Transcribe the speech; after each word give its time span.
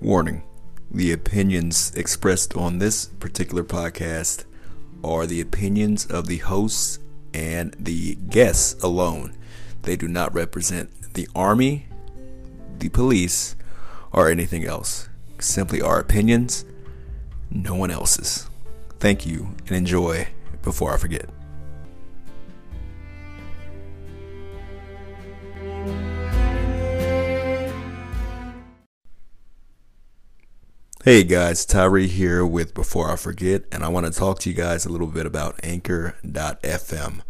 Warning 0.00 0.44
The 0.92 1.10
opinions 1.10 1.92
expressed 1.96 2.56
on 2.56 2.78
this 2.78 3.06
particular 3.06 3.64
podcast 3.64 4.44
are 5.02 5.26
the 5.26 5.40
opinions 5.40 6.06
of 6.06 6.28
the 6.28 6.36
hosts 6.36 7.00
and 7.34 7.74
the 7.76 8.14
guests 8.14 8.80
alone. 8.80 9.36
They 9.82 9.96
do 9.96 10.06
not 10.06 10.32
represent 10.32 11.14
the 11.14 11.28
Army, 11.34 11.88
the 12.78 12.90
police, 12.90 13.56
or 14.12 14.30
anything 14.30 14.64
else. 14.64 15.08
Simply 15.40 15.82
our 15.82 15.98
opinions, 15.98 16.64
no 17.50 17.74
one 17.74 17.90
else's. 17.90 18.48
Thank 19.00 19.26
you 19.26 19.56
and 19.66 19.76
enjoy 19.76 20.28
before 20.62 20.94
I 20.94 20.96
forget. 20.98 21.28
Hey 31.04 31.22
guys, 31.22 31.64
Tyree 31.64 32.08
here 32.08 32.44
with 32.44 32.74
Before 32.74 33.08
I 33.08 33.14
Forget, 33.14 33.62
and 33.70 33.84
I 33.84 33.88
want 33.88 34.06
to 34.06 34.12
talk 34.12 34.40
to 34.40 34.50
you 34.50 34.56
guys 34.56 34.84
a 34.84 34.88
little 34.88 35.06
bit 35.06 35.26
about 35.26 35.60
Anchor.fm. 35.62 37.20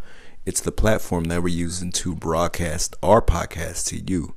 It's 0.43 0.59
the 0.59 0.71
platform 0.71 1.25
that 1.25 1.43
we're 1.43 1.49
using 1.49 1.91
to 1.91 2.15
broadcast 2.15 2.95
our 3.03 3.21
podcast 3.21 3.85
to 3.89 3.97
you. 3.97 4.33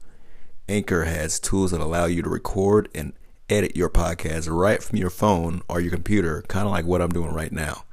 Anchor 0.69 1.05
has 1.05 1.41
tools 1.41 1.71
that 1.71 1.81
allow 1.81 2.05
you 2.05 2.23
to 2.23 2.29
record 2.29 2.91
and 2.95 3.15
edit 3.49 3.75
your 3.75 3.89
podcast 3.89 4.55
right 4.55 4.83
from 4.83 4.99
your 4.99 5.09
phone 5.09 5.63
or 5.67 5.81
your 5.81 5.93
computer, 5.93 6.43
kind 6.43 6.67
of 6.67 6.73
like 6.73 6.85
what 6.85 7.01
I'm 7.01 7.09
doing 7.09 7.33
right 7.33 7.53
now. 7.53 7.85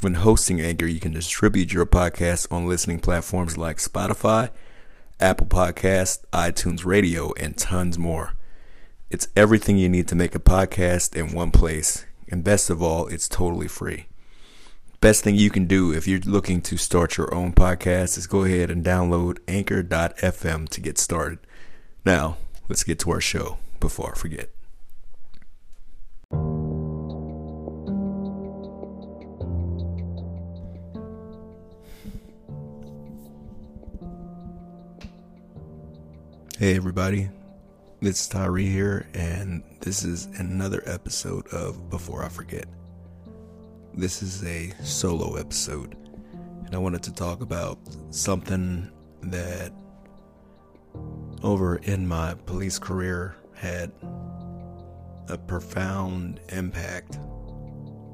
When 0.00 0.14
hosting 0.14 0.60
Anchor, 0.60 0.86
you 0.86 1.00
can 1.00 1.12
distribute 1.12 1.72
your 1.72 1.86
podcast 1.86 2.52
on 2.52 2.68
listening 2.68 3.00
platforms 3.00 3.58
like 3.58 3.78
Spotify, 3.78 4.50
Apple 5.18 5.48
Podcast, 5.48 6.24
iTunes 6.32 6.84
Radio, 6.84 7.32
and 7.32 7.58
tons 7.58 7.98
more. 7.98 8.34
It's 9.08 9.28
everything 9.36 9.78
you 9.78 9.88
need 9.88 10.08
to 10.08 10.16
make 10.16 10.34
a 10.34 10.40
podcast 10.40 11.14
in 11.14 11.32
one 11.32 11.52
place. 11.52 12.04
And 12.28 12.42
best 12.42 12.70
of 12.70 12.82
all, 12.82 13.06
it's 13.06 13.28
totally 13.28 13.68
free. 13.68 14.06
Best 15.00 15.22
thing 15.22 15.36
you 15.36 15.48
can 15.48 15.66
do 15.66 15.92
if 15.92 16.08
you're 16.08 16.18
looking 16.20 16.60
to 16.62 16.76
start 16.76 17.16
your 17.16 17.32
own 17.32 17.52
podcast 17.52 18.18
is 18.18 18.26
go 18.26 18.42
ahead 18.42 18.68
and 18.68 18.84
download 18.84 19.38
anchor.fm 19.46 20.68
to 20.70 20.80
get 20.80 20.98
started. 20.98 21.38
Now, 22.04 22.36
let's 22.68 22.82
get 22.82 22.98
to 23.00 23.12
our 23.12 23.20
show 23.20 23.58
before 23.78 24.10
I 24.10 24.18
forget. 24.18 24.50
Hey, 36.58 36.74
everybody. 36.74 37.28
It's 38.06 38.28
Tyree 38.28 38.68
here, 38.68 39.08
and 39.14 39.64
this 39.80 40.04
is 40.04 40.26
another 40.36 40.80
episode 40.86 41.48
of 41.48 41.90
Before 41.90 42.24
I 42.24 42.28
Forget. 42.28 42.66
This 43.94 44.22
is 44.22 44.44
a 44.44 44.72
solo 44.84 45.34
episode, 45.34 45.96
and 46.64 46.72
I 46.72 46.78
wanted 46.78 47.02
to 47.02 47.12
talk 47.12 47.40
about 47.40 47.80
something 48.10 48.92
that 49.22 49.72
over 51.42 51.78
in 51.78 52.06
my 52.06 52.34
police 52.46 52.78
career 52.78 53.34
had 53.54 53.90
a 55.28 55.36
profound 55.36 56.38
impact 56.50 57.16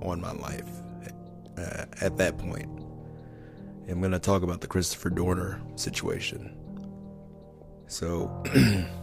on 0.01 0.23
my 0.23 0.33
life 0.33 0.71
uh, 1.59 1.85
at 2.01 2.17
that 2.17 2.39
point. 2.39 2.81
I'm 3.91 4.01
going 4.01 4.13
to 4.13 4.19
talk 4.19 4.43
about 4.43 4.63
the 4.63 4.69
Christopher 4.69 5.11
Dorner 5.11 5.61
situation. 5.77 6.57
So, 7.89 8.43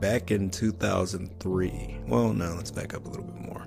back 0.00 0.30
in 0.30 0.50
2003. 0.50 2.00
Well, 2.06 2.32
no, 2.32 2.54
let's 2.54 2.70
back 2.70 2.94
up 2.94 3.04
a 3.06 3.08
little 3.08 3.24
bit 3.24 3.40
more. 3.40 3.66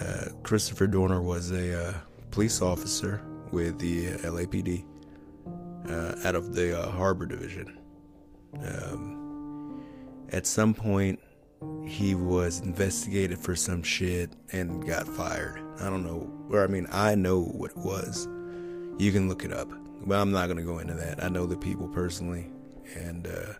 Uh, 0.00 0.28
Christopher 0.42 0.86
Dorner 0.86 1.22
was 1.22 1.50
a 1.50 1.88
uh, 1.88 1.94
police 2.30 2.60
officer 2.60 3.22
with 3.50 3.78
the 3.78 4.08
LAPD 4.18 4.84
uh, 5.88 6.14
out 6.24 6.34
of 6.34 6.54
the 6.54 6.78
uh, 6.78 6.90
Harbor 6.90 7.26
Division. 7.26 7.78
Um, 8.62 9.84
at 10.30 10.46
some 10.46 10.74
point, 10.74 11.18
he 11.86 12.14
was 12.14 12.60
investigated 12.60 13.38
for 13.38 13.56
some 13.56 13.82
shit 13.82 14.30
and 14.52 14.86
got 14.86 15.08
fired. 15.08 15.60
I 15.80 15.88
don't 15.88 16.04
know, 16.04 16.30
or 16.50 16.62
I 16.62 16.66
mean, 16.66 16.86
I 16.92 17.14
know 17.14 17.40
what 17.40 17.72
it 17.72 17.78
was. 17.78 18.26
You 18.98 19.12
can 19.12 19.28
look 19.28 19.44
it 19.44 19.52
up, 19.52 19.70
but 20.04 20.18
I'm 20.18 20.30
not 20.30 20.46
going 20.46 20.58
to 20.58 20.64
go 20.64 20.78
into 20.78 20.94
that. 20.94 21.22
I 21.22 21.28
know 21.28 21.46
the 21.46 21.56
people 21.56 21.88
personally, 21.88 22.50
and 22.94 23.26
uh, 23.26 23.54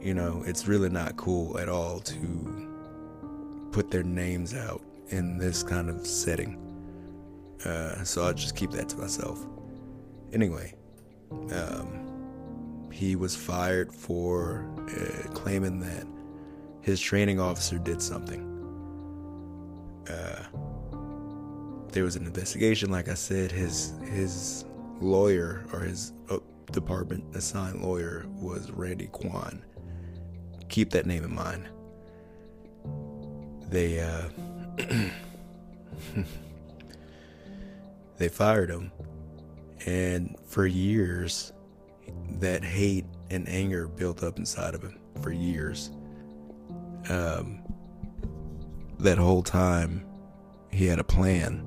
you 0.00 0.14
know, 0.14 0.42
it's 0.46 0.66
really 0.66 0.88
not 0.88 1.16
cool 1.16 1.58
at 1.58 1.68
all 1.68 2.00
to 2.00 3.68
put 3.72 3.90
their 3.90 4.02
names 4.02 4.54
out 4.54 4.82
in 5.08 5.38
this 5.38 5.62
kind 5.62 5.88
of 5.88 6.06
setting. 6.06 6.62
Uh, 7.64 8.04
so 8.04 8.24
I'll 8.24 8.34
just 8.34 8.56
keep 8.56 8.70
that 8.72 8.88
to 8.90 8.96
myself. 8.96 9.44
Anyway, 10.32 10.74
um, 11.52 12.88
he 12.92 13.16
was 13.16 13.34
fired 13.34 13.92
for 13.92 14.66
uh, 14.88 15.28
claiming 15.34 15.80
that 15.80 16.06
his 16.80 17.00
training 17.00 17.40
officer 17.40 17.78
did 17.78 18.00
something. 18.00 18.52
Uh, 20.08 20.44
there 21.92 22.04
was 22.04 22.16
an 22.16 22.26
investigation, 22.26 22.90
like 22.90 23.08
I 23.08 23.14
said. 23.14 23.50
His 23.50 23.94
his 24.04 24.64
lawyer 25.00 25.64
or 25.72 25.80
his 25.80 26.12
uh, 26.30 26.38
department 26.72 27.24
assigned 27.34 27.82
lawyer 27.82 28.26
was 28.28 28.70
Randy 28.70 29.08
Quan 29.08 29.64
keep 30.76 30.90
that 30.90 31.06
name 31.06 31.24
in 31.24 31.34
mind. 31.34 31.66
They 33.70 33.98
uh, 33.98 34.28
they 38.18 38.28
fired 38.28 38.68
him, 38.68 38.92
and 39.86 40.36
for 40.46 40.66
years, 40.66 41.54
that 42.40 42.62
hate 42.62 43.06
and 43.30 43.48
anger 43.48 43.88
built 43.88 44.22
up 44.22 44.38
inside 44.38 44.74
of 44.74 44.82
him 44.82 44.98
for 45.22 45.32
years. 45.32 45.90
Um, 47.08 47.62
that 48.98 49.16
whole 49.16 49.42
time, 49.42 50.04
he 50.72 50.84
had 50.84 50.98
a 50.98 51.04
plan, 51.04 51.66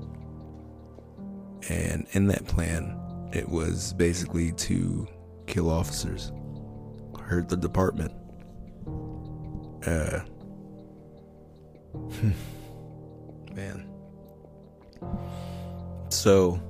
and 1.67 2.05
in 2.11 2.27
that 2.27 2.45
plan, 2.45 2.95
it 3.33 3.49
was 3.49 3.91
basically 3.93 4.51
to 4.51 5.07
kill 5.47 5.67
officers, 5.67 6.31
hurt 7.19 7.49
the 7.49 7.57
department 7.57 8.13
uh, 9.89 10.21
man. 13.55 13.89
So, 16.09 16.61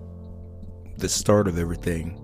the 0.97 1.09
start 1.09 1.47
of 1.47 1.57
everything 1.57 2.19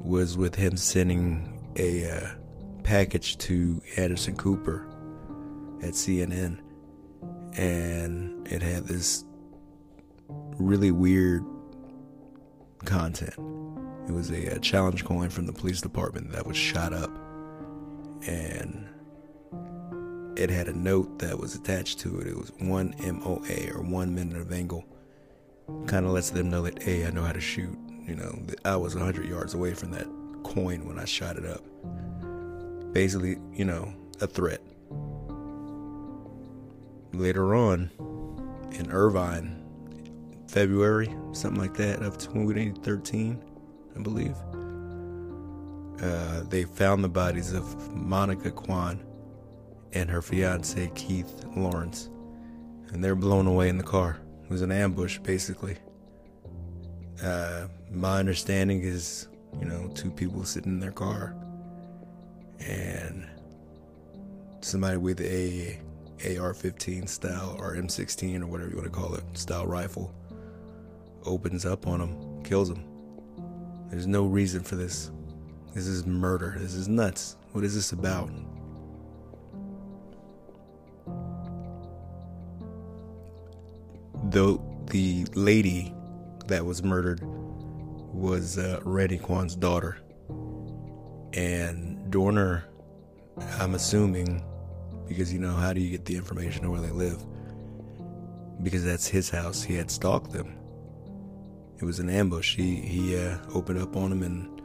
was 0.00 0.36
with 0.36 0.54
him 0.54 0.76
sending 0.76 1.72
a 1.76 2.10
uh, 2.10 2.28
package 2.82 3.38
to 3.38 3.80
Anderson 3.96 4.36
Cooper 4.36 4.86
at 5.82 5.90
CNN, 5.90 6.58
and 7.56 8.46
it 8.48 8.62
had 8.62 8.86
this 8.86 9.24
really 10.58 10.90
weird 10.90 11.44
content. 12.84 13.34
It 14.08 14.12
was 14.12 14.30
a, 14.30 14.56
a 14.56 14.58
challenge 14.58 15.04
coin 15.04 15.30
from 15.30 15.46
the 15.46 15.52
police 15.52 15.80
department 15.80 16.32
that 16.32 16.46
was 16.46 16.56
shot 16.56 16.92
up, 16.92 17.10
and 18.26 18.88
it 20.38 20.50
had 20.50 20.68
a 20.68 20.72
note 20.72 21.18
that 21.18 21.38
was 21.38 21.54
attached 21.56 21.98
to 22.00 22.20
it. 22.20 22.28
It 22.28 22.36
was 22.36 22.52
one 22.60 22.94
MOA 23.00 23.74
or 23.74 23.82
one 23.82 24.14
minute 24.14 24.40
of 24.40 24.52
angle. 24.52 24.84
Kind 25.86 26.06
of 26.06 26.12
lets 26.12 26.30
them 26.30 26.48
know 26.48 26.62
that, 26.62 26.82
hey, 26.82 27.06
I 27.06 27.10
know 27.10 27.24
how 27.24 27.32
to 27.32 27.40
shoot. 27.40 27.76
You 28.06 28.14
know, 28.14 28.38
I 28.64 28.76
was 28.76 28.94
100 28.94 29.26
yards 29.26 29.54
away 29.54 29.74
from 29.74 29.90
that 29.90 30.06
coin 30.44 30.86
when 30.86 30.98
I 30.98 31.04
shot 31.04 31.36
it 31.36 31.44
up. 31.44 31.62
Basically, 32.92 33.36
you 33.52 33.64
know, 33.64 33.92
a 34.20 34.26
threat. 34.26 34.62
Later 37.12 37.54
on, 37.54 37.90
in 38.72 38.90
Irvine, 38.90 39.64
February, 40.46 41.14
something 41.32 41.60
like 41.60 41.74
that, 41.74 42.00
of 42.00 42.16
2013, 42.16 43.42
I 43.96 44.00
believe, 44.00 44.36
uh, 46.00 46.44
they 46.48 46.62
found 46.64 47.02
the 47.02 47.08
bodies 47.08 47.52
of 47.52 47.94
Monica 47.94 48.52
Quan 48.52 49.04
and 49.92 50.10
her 50.10 50.22
fiance 50.22 50.90
Keith 50.94 51.44
Lawrence, 51.56 52.10
and 52.92 53.02
they're 53.02 53.14
blown 53.14 53.46
away 53.46 53.68
in 53.68 53.78
the 53.78 53.84
car. 53.84 54.18
It 54.44 54.50
was 54.50 54.62
an 54.62 54.72
ambush, 54.72 55.18
basically. 55.18 55.76
Uh, 57.22 57.66
my 57.90 58.18
understanding 58.18 58.82
is, 58.82 59.28
you 59.58 59.66
know, 59.66 59.90
two 59.94 60.10
people 60.10 60.44
sitting 60.44 60.72
in 60.72 60.80
their 60.80 60.92
car, 60.92 61.34
and 62.60 63.26
somebody 64.60 64.96
with 64.96 65.20
a 65.20 65.78
AR-15 66.24 67.08
style 67.08 67.56
or 67.58 67.76
M16 67.76 68.42
or 68.42 68.46
whatever 68.46 68.70
you 68.70 68.76
want 68.76 68.92
to 68.92 68.98
call 68.98 69.14
it 69.14 69.22
style 69.34 69.66
rifle 69.66 70.12
opens 71.24 71.64
up 71.64 71.86
on 71.86 72.00
them, 72.00 72.42
kills 72.42 72.68
them. 72.68 72.84
There's 73.90 74.06
no 74.06 74.24
reason 74.26 74.62
for 74.62 74.76
this. 74.76 75.10
This 75.74 75.86
is 75.86 76.06
murder. 76.06 76.56
This 76.58 76.74
is 76.74 76.88
nuts. 76.88 77.36
What 77.52 77.64
is 77.64 77.74
this 77.74 77.92
about? 77.92 78.30
The 84.30 84.60
the 84.90 85.24
lady 85.34 85.94
that 86.46 86.64
was 86.64 86.82
murdered 86.82 87.20
was 87.22 88.58
uh, 88.58 88.80
Randy 88.84 89.16
Quan's 89.16 89.56
daughter, 89.56 89.98
and 91.32 92.10
Dorner, 92.10 92.64
I'm 93.58 93.74
assuming, 93.74 94.44
because 95.06 95.32
you 95.32 95.38
know 95.38 95.54
how 95.54 95.72
do 95.72 95.80
you 95.80 95.90
get 95.90 96.04
the 96.04 96.16
information 96.16 96.64
of 96.64 96.72
where 96.72 96.80
they 96.80 96.90
live? 96.90 97.24
Because 98.62 98.84
that's 98.84 99.06
his 99.06 99.30
house. 99.30 99.62
He 99.62 99.74
had 99.74 99.90
stalked 99.90 100.32
them. 100.32 100.54
It 101.78 101.84
was 101.84 101.98
an 101.98 102.10
ambush. 102.10 102.56
He 102.56 102.76
he 102.76 103.16
uh, 103.16 103.38
opened 103.54 103.80
up 103.80 103.96
on 103.96 104.12
him, 104.12 104.22
and 104.22 104.60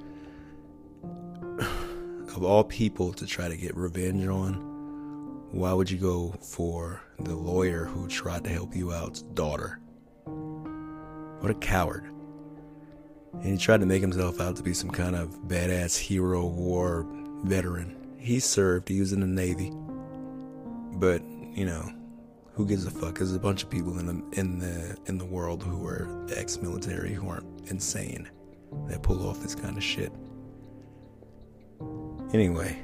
of 2.36 2.44
all 2.44 2.64
people 2.64 3.14
to 3.14 3.26
try 3.26 3.48
to 3.48 3.56
get 3.56 3.78
revenge 3.78 4.26
on, 4.28 4.73
why 5.54 5.72
would 5.72 5.90
you 5.90 6.00
go 6.00 6.34
for 6.42 7.00
the 7.20 7.36
lawyer 7.36 7.86
who 7.86 8.08
tried 8.08 8.44
to 8.44 8.50
help 8.50 8.76
you 8.76 8.92
out's 8.92 9.22
daughter? 9.22 9.80
What 10.26 11.52
a 11.52 11.54
coward. 11.54 12.06
And 13.34 13.46
he 13.46 13.58
tried 13.58 13.82
to 13.82 13.86
make 13.86 14.02
himself 14.02 14.42
out 14.42 14.56
to 14.56 14.64
be 14.64 14.74
some 14.74 14.90
kind 14.90 15.16
of 15.16 15.30
badass 15.48 15.96
hero 15.96 16.48
war 16.48 17.06
veteran. 17.44 18.16
He 18.18 18.40
served, 18.40 18.90
he 18.90 19.00
was 19.00 19.14
in 19.14 19.20
the 19.20 19.28
Navy. 19.28 19.72
But, 20.96 21.22
you 21.56 21.66
know, 21.66 21.88
who 22.54 22.66
gives 22.66 22.88
a 22.88 22.92
fuck? 22.92 23.20
There's 23.20 23.36
a 23.36 23.40
bunch 23.40 23.62
of 23.62 23.70
people 23.70 24.00
in 24.00 24.08
the 24.08 24.40
in 24.40 24.58
the 24.58 24.98
in 25.06 25.20
the 25.20 25.26
world 25.26 25.62
who 25.62 25.86
are 25.86 26.26
ex-military 26.36 27.14
who 27.14 27.30
aren't 27.30 27.70
insane 27.70 28.28
that 28.88 29.04
pull 29.04 29.28
off 29.28 29.40
this 29.42 29.54
kind 29.54 29.78
of 29.78 29.84
shit. 29.84 30.12
Anyway, 32.34 32.82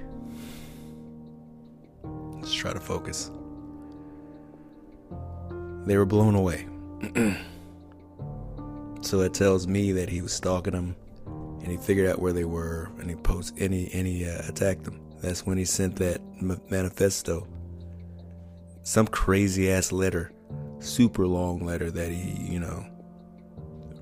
Try 2.54 2.74
to 2.74 2.80
focus. 2.80 3.32
They 5.86 5.98
were 5.98 6.06
blown 6.06 6.36
away. 6.36 6.68
so 9.02 9.18
that 9.20 9.34
tells 9.34 9.68
me 9.68 9.92
that 9.94 10.10
he 10.10 10.22
was 10.22 10.34
stalking 10.34 10.74
them, 10.74 10.96
and 11.26 11.68
he 11.68 11.78
figured 11.78 12.10
out 12.10 12.20
where 12.20 12.34
they 12.34 12.46
were, 12.46 12.92
and 13.00 13.10
he 13.10 13.16
post 13.16 13.58
and 13.60 13.74
he 13.74 13.90
and 13.94 14.06
he 14.06 14.26
uh, 14.26 14.42
attacked 14.48 14.84
them. 14.84 15.00
That's 15.22 15.46
when 15.46 15.58
he 15.58 15.66
sent 15.66 15.96
that 15.98 16.22
manifesto, 16.70 17.48
some 18.84 19.08
crazy 19.08 19.72
ass 19.72 19.92
letter, 19.92 20.32
super 20.80 21.28
long 21.28 21.66
letter 21.66 21.90
that 21.92 22.12
he 22.12 22.52
you 22.52 22.60
know 22.60 22.86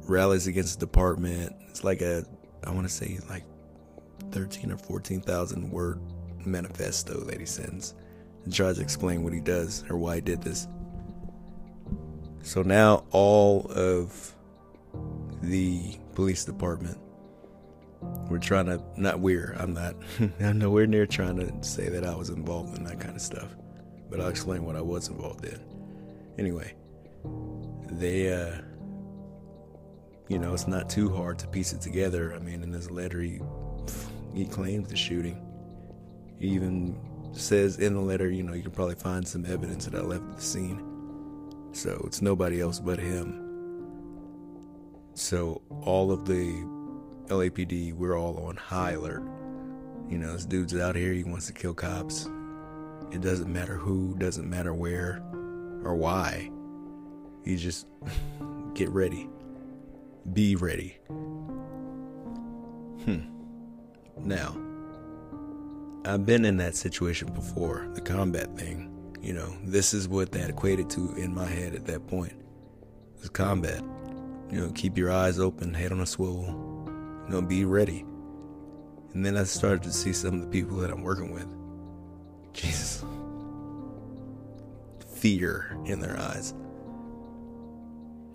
rallies 0.08 0.48
against 0.48 0.80
the 0.80 0.86
department. 0.86 1.56
It's 1.70 1.84
like 1.84 2.02
a 2.02 2.26
I 2.64 2.72
want 2.72 2.88
to 2.88 2.94
say 2.94 3.20
like 3.30 3.44
thirteen 4.32 4.72
or 4.72 4.78
fourteen 4.78 5.22
thousand 5.22 5.70
word 5.70 6.02
manifesto 6.46 7.20
that 7.26 7.40
he 7.40 7.46
sends 7.46 7.94
and 8.48 8.56
tries 8.56 8.78
to 8.78 8.82
explain 8.82 9.24
what 9.26 9.34
he 9.34 9.42
does 9.42 9.84
or 9.90 9.98
why 9.98 10.16
he 10.16 10.22
did 10.22 10.42
this. 10.42 10.70
So 12.44 12.62
now 12.62 13.04
all 13.12 13.70
of 13.76 14.34
the 15.42 15.98
police 16.16 16.46
department 16.46 16.98
we're 18.30 18.40
trying 18.40 18.68
to 18.68 18.82
not 18.96 19.20
we're 19.20 19.54
I'm 19.60 19.74
not 19.74 19.98
I'm 20.40 20.60
nowhere 20.60 20.88
near 20.88 21.06
trying 21.06 21.36
to 21.38 21.68
say 21.68 21.90
that 21.90 22.06
I 22.06 22.16
was 22.16 22.30
involved 22.30 22.78
in 22.78 22.86
that 22.86 23.02
kind 23.02 23.16
of 23.16 23.22
stuff. 23.22 23.54
But 24.10 24.22
I'll 24.22 24.30
explain 24.30 24.64
what 24.64 24.78
I 24.78 24.82
was 24.82 25.10
involved 25.10 25.44
in. 25.44 25.60
Anyway, 26.38 26.74
they 27.92 28.34
uh 28.34 28.62
you 30.30 30.40
know, 30.40 30.54
it's 30.54 30.68
not 30.68 30.90
too 30.90 31.14
hard 31.14 31.38
to 31.40 31.48
piece 31.48 31.74
it 31.74 31.82
together. 31.82 32.34
I 32.34 32.40
mean, 32.40 32.64
in 32.64 32.72
this 32.72 32.90
letter 32.90 33.20
he 33.20 33.42
he 34.34 34.46
claims 34.46 34.88
the 34.88 34.96
shooting. 34.96 35.44
He 36.40 36.48
even 36.48 36.98
says 37.34 37.80
in 37.80 37.94
the 37.94 38.02
letter, 38.02 38.30
you 38.30 38.44
know, 38.44 38.54
you 38.54 38.62
can 38.62 38.72
probably 38.72 38.96
find 38.96 39.28
some 39.28 39.46
evidence 39.46 39.86
that 39.86 39.96
I 39.96 40.02
left 40.02 40.36
the 40.36 40.42
scene. 40.42 40.84
So 41.72 42.02
it's 42.06 42.22
nobody 42.22 42.62
else 42.62 42.80
but 42.80 43.00
him. 43.00 43.44
So 45.14 45.62
all 45.82 46.12
of 46.12 46.26
the 46.26 46.64
LAPD, 47.28 47.94
we're 47.94 48.18
all 48.18 48.38
on 48.46 48.56
high 48.56 48.92
alert. 48.92 49.24
You 50.10 50.18
know, 50.18 50.34
this 50.34 50.46
dude's 50.46 50.76
out 50.76 50.96
here, 50.96 51.14
he 51.14 51.24
wants 51.24 51.48
to 51.48 51.54
kill 51.54 51.74
cops. 51.74 52.30
It 53.12 53.22
doesn't 53.22 53.52
matter 53.52 53.76
who, 53.76 54.16
doesn't 54.18 54.50
matter 54.50 54.74
where 54.74 55.24
or 55.84 55.96
why. 55.96 56.52
You 57.44 57.58
just 57.58 57.88
get 58.74 58.90
ready. 58.90 59.30
Be 60.34 60.56
ready. 60.56 60.98
Hmm. 63.06 63.22
Now, 64.18 64.58
I've 66.06 66.26
been 66.26 66.46
in 66.46 66.58
that 66.58 66.76
situation 66.76 67.32
before, 67.34 67.88
the 67.94 68.02
combat 68.02 68.58
thing. 68.58 68.94
You 69.22 69.34
know, 69.34 69.54
this 69.64 69.94
is 69.94 70.08
what 70.08 70.32
that 70.32 70.50
equated 70.50 70.90
to 70.92 71.14
in 71.16 71.34
my 71.34 71.46
head 71.46 71.76
at 71.76 71.86
that 71.88 72.08
point. 72.08 72.32
It 72.32 73.22
Was 73.22 73.30
combat. 73.30 73.82
You 74.50 74.62
know, 74.62 74.72
keep 74.74 74.98
your 74.98 75.12
eyes 75.12 75.40
open, 75.40 75.74
head 75.74 75.92
on 75.92 76.00
a 76.00 76.06
swivel. 76.06 76.46
You 77.26 77.34
know, 77.34 77.42
be 77.42 77.66
ready. 77.66 78.06
And 79.14 79.26
then 79.26 79.36
I 79.36 79.44
started 79.44 79.84
to 79.84 79.92
see 79.92 80.14
some 80.14 80.36
of 80.36 80.42
the 80.42 80.48
people 80.48 80.78
that 80.78 80.92
I'm 80.92 81.04
working 81.04 81.34
with. 81.34 81.48
Jesus. 82.54 83.04
Fear 85.16 85.78
in 85.86 86.00
their 86.00 86.18
eyes. 86.18 86.54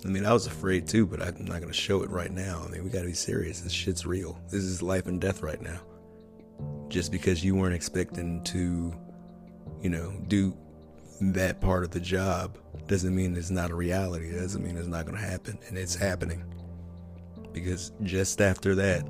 I 0.04 0.08
mean, 0.08 0.26
I 0.26 0.32
was 0.32 0.46
afraid 0.46 0.88
too, 0.88 1.06
but 1.06 1.22
I'm 1.22 1.44
not 1.44 1.60
going 1.60 1.68
to 1.68 1.72
show 1.72 2.02
it 2.02 2.10
right 2.10 2.32
now. 2.32 2.62
I 2.66 2.68
mean, 2.68 2.82
we 2.84 2.90
got 2.90 3.02
to 3.02 3.06
be 3.06 3.14
serious. 3.14 3.60
This 3.60 3.72
shit's 3.72 4.04
real. 4.04 4.38
This 4.50 4.64
is 4.64 4.82
life 4.82 5.06
and 5.06 5.20
death 5.20 5.42
right 5.42 5.62
now 5.62 5.80
just 6.88 7.10
because 7.10 7.44
you 7.44 7.54
weren't 7.54 7.74
expecting 7.74 8.42
to, 8.44 8.94
you 9.80 9.90
know, 9.90 10.12
do 10.28 10.56
that 11.20 11.60
part 11.60 11.84
of 11.84 11.90
the 11.90 12.00
job 12.00 12.58
doesn't 12.86 13.14
mean 13.14 13.36
it's 13.36 13.50
not 13.50 13.70
a 13.70 13.74
reality. 13.74 14.26
It 14.26 14.40
doesn't 14.40 14.62
mean 14.62 14.76
it's 14.76 14.88
not 14.88 15.06
going 15.06 15.16
to 15.16 15.24
happen. 15.24 15.58
And 15.68 15.78
it's 15.78 15.94
happening. 15.94 16.44
Because 17.52 17.92
just 18.02 18.40
after 18.40 18.74
that, 18.74 19.04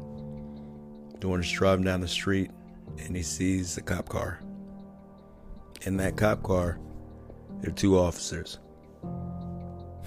Dorner's 1.20 1.50
driving 1.50 1.84
down 1.84 2.00
the 2.00 2.08
street 2.08 2.50
and 2.98 3.16
he 3.16 3.22
sees 3.22 3.74
the 3.74 3.82
cop 3.82 4.08
car. 4.08 4.40
In 5.82 5.96
that 5.96 6.16
cop 6.16 6.42
car, 6.42 6.78
there 7.60 7.70
are 7.70 7.74
two 7.74 7.98
officers. 7.98 8.58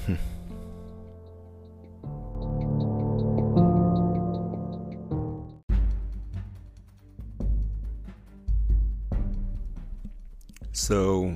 So 10.87 11.35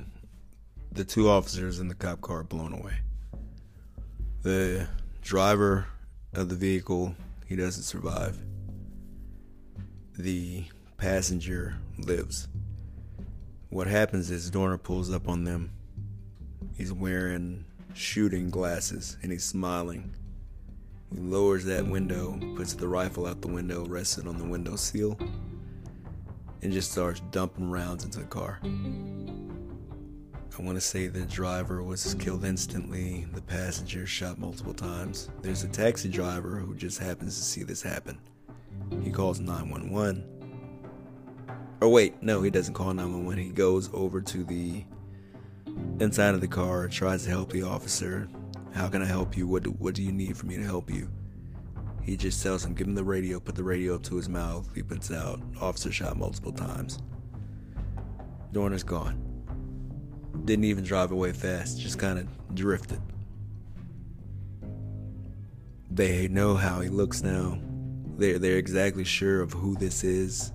the 0.91 1.03
two 1.03 1.27
officers 1.27 1.79
in 1.79 1.88
the 1.88 1.96
cop 1.96 2.22
car 2.22 2.41
are 2.41 2.44
blown 2.44 2.72
away. 2.72 3.00
The 4.44 4.88
driver 5.24 5.88
of 6.36 6.50
the 6.50 6.56
vehicle, 6.56 7.15
he 7.48 7.56
doesn't 7.56 7.82
survive. 7.82 8.38
The 10.20 10.65
passenger 10.98 11.74
lives. 11.98 12.48
What 13.72 13.88
happens 13.88 14.29
is 14.29 14.51
Dorner 14.51 14.77
pulls 14.77 15.12
up 15.12 15.27
on 15.27 15.46
them. 15.46 15.72
He's 16.77 16.94
wearing 16.94 17.65
shooting 17.96 18.51
glasses 18.51 19.18
and 19.24 19.32
he's 19.32 19.46
smiling. 19.46 20.13
He 21.12 21.20
lowers 21.22 21.65
that 21.65 21.88
window, 21.88 22.39
puts 22.56 22.74
the 22.74 22.88
rifle 22.88 23.25
out 23.25 23.41
the 23.41 23.48
window, 23.48 23.84
rests 23.84 24.20
it 24.20 24.27
on 24.27 24.38
the 24.38 24.46
window 24.46 24.75
sill, 24.75 25.18
and 26.62 26.72
just 26.72 26.92
starts 26.92 27.22
dumping 27.32 27.70
rounds 27.70 28.04
into 28.04 28.20
the 28.20 28.25
car. 28.25 28.60
I 30.60 30.62
want 30.62 30.75
to 30.75 30.82
say 30.82 31.08
the 31.08 31.25
driver 31.25 31.82
was 31.84 32.16
killed 32.16 32.44
instantly, 32.44 33.25
the 33.34 33.42
passenger 33.42 34.06
shot 34.06 34.38
multiple 34.38 34.74
times. 34.74 35.30
There's 35.42 35.63
a 35.63 35.70
taxi 35.70 36.10
driver 36.10 36.58
who 36.58 36.75
just 36.75 37.00
happens 37.00 37.38
to 37.38 37.44
see 37.44 37.63
this 37.63 37.82
happen. 37.82 38.20
He 39.01 39.10
calls 39.10 39.39
911. 39.39 40.25
Or 41.82 41.88
wait, 41.88 42.22
no, 42.22 42.42
he 42.42 42.50
doesn't 42.50 42.74
call 42.74 42.94
911. 42.94 43.42
He 43.42 43.51
goes 43.51 43.89
over 43.94 44.20
to 44.20 44.44
the 44.44 44.84
inside 46.01 46.36
of 46.36 46.42
the 46.42 46.48
car, 46.48 46.89
tries 46.89 47.24
to 47.24 47.30
help 47.30 47.54
the 47.54 47.63
officer. 47.63 48.28
How 48.74 48.89
can 48.89 49.01
I 49.01 49.06
help 49.06 49.38
you? 49.38 49.48
What 49.48 49.63
do, 49.63 49.72
what 49.72 49.96
do 49.96 50.04
you 50.04 50.12
need 50.12 50.36
for 50.36 50.46
me 50.46 50.58
to 50.58 50.63
help 50.63 50.89
you? 50.89 51.10
He 52.10 52.18
just 52.18 52.42
tells 52.42 52.66
him, 52.66 52.74
give 52.74 52.88
him 52.88 52.96
the 52.96 53.04
radio, 53.04 53.39
put 53.39 53.54
the 53.54 53.63
radio 53.63 53.94
up 53.94 54.01
to 54.06 54.16
his 54.16 54.28
mouth. 54.28 54.68
He 54.74 54.82
puts 54.82 55.12
out, 55.12 55.39
officer 55.62 55.92
shot 55.92 56.18
multiple 56.18 56.51
times. 56.51 56.98
Dorner's 58.51 58.82
gone. 58.82 59.22
Didn't 60.44 60.66
even 60.66 60.84
drive 60.84 61.12
away 61.12 61.34
fast, 61.34 61.80
just 61.80 62.00
kind 62.00 62.18
of 62.18 62.56
drifted. 62.56 63.00
They 65.92 66.28
know 66.28 66.56
how 66.56 66.82
he 66.82 66.89
looks 66.89 67.22
now. 67.22 67.60
They're, 68.18 68.39
they're 68.39 68.58
exactly 68.58 69.04
sure 69.04 69.42
of 69.42 69.54
who 69.54 69.75
this 69.75 70.04
is. 70.04 70.51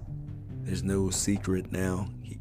There's 0.62 0.82
no 0.82 1.08
secret 1.10 1.70
now. 1.70 2.08
He, 2.24 2.40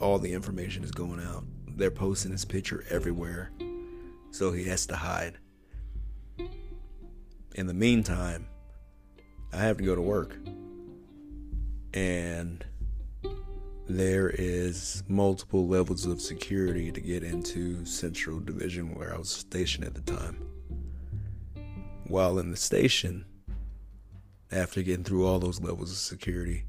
all 0.00 0.18
the 0.18 0.32
information 0.32 0.82
is 0.82 0.90
going 0.90 1.20
out. 1.20 1.44
They're 1.76 1.92
posting 1.92 2.32
his 2.32 2.44
picture 2.44 2.84
everywhere. 2.90 3.52
So 4.32 4.50
he 4.50 4.64
has 4.64 4.84
to 4.86 4.96
hide. 4.96 5.38
In 7.54 7.66
the 7.66 7.74
meantime, 7.74 8.46
I 9.52 9.58
have 9.58 9.76
to 9.76 9.84
go 9.84 9.94
to 9.94 10.00
work. 10.00 10.36
And 11.92 12.64
there 13.86 14.30
is 14.30 15.02
multiple 15.06 15.68
levels 15.68 16.06
of 16.06 16.22
security 16.22 16.90
to 16.90 17.00
get 17.00 17.22
into 17.22 17.84
Central 17.84 18.40
Division 18.40 18.94
where 18.94 19.14
I 19.14 19.18
was 19.18 19.28
stationed 19.28 19.84
at 19.84 19.94
the 19.94 20.00
time. 20.00 20.38
While 22.06 22.38
in 22.38 22.50
the 22.50 22.56
station, 22.56 23.26
after 24.50 24.82
getting 24.82 25.04
through 25.04 25.26
all 25.26 25.38
those 25.38 25.60
levels 25.60 25.90
of 25.90 25.98
security, 25.98 26.64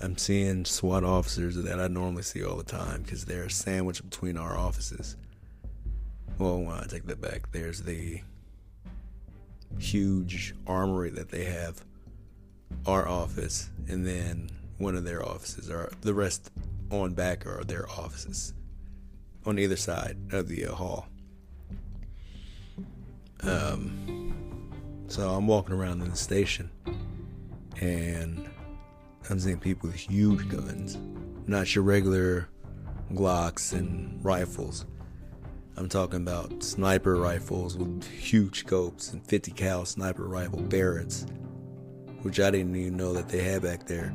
I'm 0.00 0.18
seeing 0.18 0.66
SWAT 0.66 1.04
officers 1.04 1.56
that 1.56 1.80
I 1.80 1.88
normally 1.88 2.24
see 2.24 2.44
all 2.44 2.56
the 2.56 2.64
time 2.64 3.02
because 3.02 3.24
they're 3.24 3.48
sandwiched 3.48 4.08
between 4.08 4.36
our 4.36 4.58
offices. 4.58 5.16
Well, 6.38 6.68
I 6.68 6.84
take 6.86 7.06
that 7.06 7.20
back. 7.20 7.52
There's 7.52 7.82
the 7.82 8.20
huge 9.78 10.54
armory 10.66 11.10
that 11.10 11.30
they 11.30 11.44
have, 11.44 11.84
our 12.86 13.08
office, 13.08 13.70
and 13.88 14.06
then 14.06 14.50
one 14.78 14.96
of 14.96 15.04
their 15.04 15.24
offices, 15.24 15.70
or 15.70 15.90
the 16.02 16.14
rest 16.14 16.50
on 16.90 17.14
back 17.14 17.46
are 17.46 17.64
their 17.64 17.88
offices 17.88 18.54
on 19.46 19.58
either 19.58 19.76
side 19.76 20.16
of 20.32 20.48
the 20.48 20.66
uh, 20.66 20.74
hall. 20.74 21.06
Um, 23.42 24.34
so 25.08 25.30
I'm 25.30 25.46
walking 25.46 25.74
around 25.74 26.02
in 26.02 26.10
the 26.10 26.16
station, 26.16 26.70
and 27.80 28.48
I'm 29.28 29.38
seeing 29.38 29.58
people 29.58 29.90
with 29.90 29.98
huge 29.98 30.48
guns, 30.48 30.98
not 31.46 31.74
your 31.74 31.84
regular 31.84 32.48
Glocks 33.12 33.72
and 33.72 34.24
rifles. 34.24 34.86
I'm 35.76 35.88
talking 35.88 36.20
about 36.20 36.62
sniper 36.62 37.16
rifles 37.16 37.76
with 37.76 38.04
huge 38.04 38.60
scopes 38.60 39.12
and 39.12 39.26
50 39.26 39.50
cal 39.50 39.84
sniper 39.84 40.28
rifle 40.28 40.60
Barretts, 40.60 41.28
which 42.22 42.38
I 42.38 42.52
didn't 42.52 42.76
even 42.76 42.96
know 42.96 43.12
that 43.12 43.28
they 43.28 43.42
had 43.42 43.62
back 43.62 43.86
there. 43.86 44.14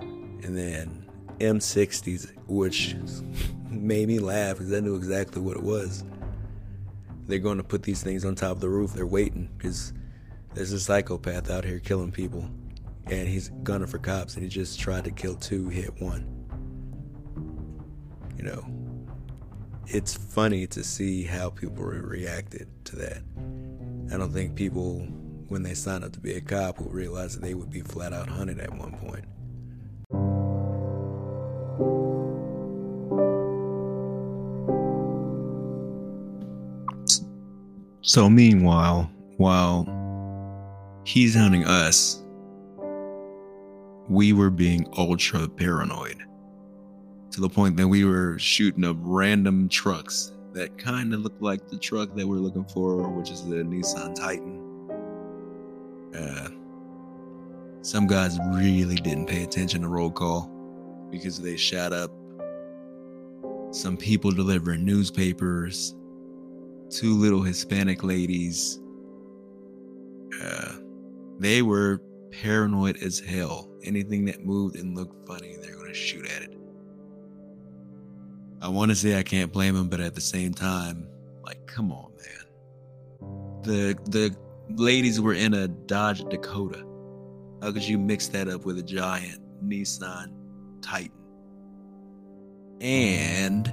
And 0.00 0.56
then 0.56 1.04
M60s, 1.40 2.32
which 2.46 2.94
made 3.70 4.06
me 4.06 4.20
laugh 4.20 4.58
because 4.58 4.72
I 4.72 4.78
knew 4.78 4.94
exactly 4.94 5.42
what 5.42 5.56
it 5.56 5.62
was. 5.64 6.04
They're 7.26 7.40
going 7.40 7.58
to 7.58 7.64
put 7.64 7.82
these 7.82 8.02
things 8.02 8.24
on 8.24 8.36
top 8.36 8.52
of 8.52 8.60
the 8.60 8.68
roof. 8.68 8.92
They're 8.92 9.04
waiting 9.04 9.50
because 9.58 9.92
there's 10.54 10.72
a 10.72 10.78
psychopath 10.78 11.50
out 11.50 11.64
here 11.64 11.80
killing 11.80 12.12
people, 12.12 12.48
and 13.06 13.28
he's 13.28 13.50
gunning 13.64 13.88
for 13.88 13.98
cops, 13.98 14.34
and 14.34 14.44
he 14.44 14.48
just 14.48 14.78
tried 14.78 15.04
to 15.04 15.10
kill 15.10 15.34
two, 15.34 15.68
hit 15.68 16.00
one. 16.00 16.36
You 18.36 18.44
know, 18.44 18.79
it's 19.92 20.14
funny 20.14 20.68
to 20.68 20.84
see 20.84 21.24
how 21.24 21.50
people 21.50 21.84
reacted 21.84 22.68
to 22.84 22.96
that. 22.96 23.22
I 24.12 24.16
don't 24.16 24.32
think 24.32 24.54
people, 24.54 25.00
when 25.48 25.64
they 25.64 25.74
sign 25.74 26.04
up 26.04 26.12
to 26.12 26.20
be 26.20 26.34
a 26.34 26.40
cop, 26.40 26.78
will 26.78 26.90
realize 26.90 27.34
that 27.34 27.42
they 27.42 27.54
would 27.54 27.70
be 27.70 27.80
flat 27.80 28.12
out 28.12 28.28
hunted 28.28 28.60
at 28.60 28.72
one 28.72 28.92
point. 28.92 29.24
So, 38.02 38.30
meanwhile, 38.30 39.10
while 39.38 39.86
he's 41.04 41.34
hunting 41.34 41.64
us, 41.64 42.22
we 44.08 44.32
were 44.32 44.50
being 44.50 44.86
ultra 44.96 45.48
paranoid 45.48 46.22
to 47.30 47.40
the 47.40 47.48
point 47.48 47.76
that 47.76 47.86
we 47.86 48.04
were 48.04 48.38
shooting 48.38 48.84
up 48.84 48.96
random 49.00 49.68
trucks 49.68 50.32
that 50.52 50.76
kind 50.78 51.14
of 51.14 51.20
looked 51.20 51.42
like 51.42 51.68
the 51.68 51.78
truck 51.78 52.14
that 52.16 52.26
we're 52.26 52.36
looking 52.36 52.64
for, 52.64 53.08
which 53.08 53.30
is 53.30 53.44
the 53.44 53.56
Nissan 53.56 54.14
Titan. 54.14 54.66
Uh, 56.14 56.48
some 57.82 58.06
guys 58.06 58.38
really 58.52 58.96
didn't 58.96 59.26
pay 59.26 59.44
attention 59.44 59.82
to 59.82 59.88
roll 59.88 60.10
call 60.10 60.50
because 61.10 61.40
they 61.40 61.56
shot 61.56 61.92
up 61.92 62.10
some 63.70 63.96
people 63.96 64.32
delivering 64.32 64.84
newspapers, 64.84 65.94
two 66.90 67.14
little 67.14 67.42
Hispanic 67.42 68.02
ladies. 68.02 68.80
Uh, 70.42 70.74
they 71.38 71.62
were 71.62 72.02
paranoid 72.32 73.00
as 73.02 73.20
hell. 73.20 73.70
Anything 73.84 74.24
that 74.26 74.44
moved 74.44 74.76
and 74.76 74.96
looked 74.96 75.26
funny, 75.26 75.56
they're 75.62 75.76
going 75.76 75.88
to 75.88 75.94
shoot 75.94 76.26
at 76.26 76.42
it. 76.42 76.49
I 78.62 78.68
want 78.68 78.90
to 78.90 78.94
say 78.94 79.18
I 79.18 79.22
can't 79.22 79.52
blame 79.52 79.74
him, 79.74 79.88
but 79.88 80.00
at 80.00 80.14
the 80.14 80.20
same 80.20 80.52
time, 80.52 81.08
like, 81.42 81.66
come 81.66 81.90
on, 81.92 82.12
man. 82.16 83.62
The 83.62 83.98
the 84.10 84.36
ladies 84.76 85.20
were 85.20 85.34
in 85.34 85.54
a 85.54 85.68
Dodge 85.68 86.24
Dakota. 86.28 86.84
How 87.62 87.72
could 87.72 87.86
you 87.86 87.98
mix 87.98 88.28
that 88.28 88.48
up 88.48 88.64
with 88.64 88.78
a 88.78 88.82
giant 88.82 89.40
Nissan 89.64 90.32
Titan? 90.82 91.12
And 92.80 93.72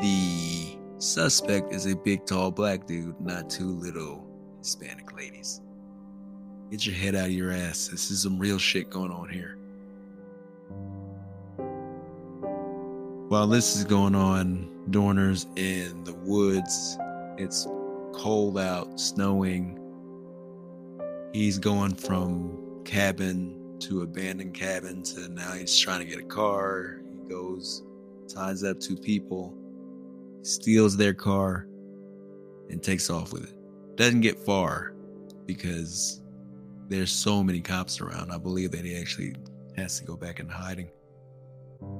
the 0.00 0.78
suspect 0.98 1.72
is 1.72 1.86
a 1.86 1.96
big, 1.96 2.24
tall 2.26 2.50
black 2.50 2.86
dude, 2.86 3.20
not 3.20 3.50
two 3.50 3.70
little 3.78 4.26
Hispanic 4.58 5.14
ladies. 5.16 5.60
Get 6.70 6.86
your 6.86 6.94
head 6.94 7.14
out 7.14 7.26
of 7.26 7.32
your 7.32 7.52
ass. 7.52 7.88
This 7.88 8.10
is 8.10 8.22
some 8.22 8.38
real 8.38 8.58
shit 8.58 8.88
going 8.88 9.10
on 9.10 9.28
here. 9.28 9.58
While 13.32 13.46
this 13.46 13.76
is 13.76 13.84
going 13.84 14.14
on, 14.14 14.68
Dorner's 14.90 15.46
in 15.56 16.04
the 16.04 16.12
woods. 16.12 16.98
It's 17.38 17.66
cold 18.12 18.58
out, 18.58 19.00
snowing. 19.00 19.78
He's 21.32 21.58
going 21.58 21.94
from 21.94 22.82
cabin 22.84 23.78
to 23.80 24.02
abandoned 24.02 24.52
cabin 24.52 25.02
to 25.04 25.30
now 25.30 25.52
he's 25.52 25.78
trying 25.78 26.00
to 26.00 26.04
get 26.04 26.18
a 26.18 26.26
car. 26.26 27.00
He 27.10 27.26
goes, 27.26 27.82
ties 28.28 28.64
up 28.64 28.78
two 28.80 28.98
people, 28.98 29.56
steals 30.42 30.98
their 30.98 31.14
car, 31.14 31.66
and 32.68 32.82
takes 32.82 33.08
off 33.08 33.32
with 33.32 33.44
it. 33.44 33.96
Doesn't 33.96 34.20
get 34.20 34.38
far 34.38 34.92
because 35.46 36.20
there's 36.88 37.10
so 37.10 37.42
many 37.42 37.62
cops 37.62 37.98
around. 37.98 38.30
I 38.30 38.36
believe 38.36 38.72
that 38.72 38.84
he 38.84 38.94
actually 38.94 39.36
has 39.78 39.98
to 40.00 40.04
go 40.04 40.18
back 40.18 40.38
into 40.38 40.52
hiding. 40.52 40.90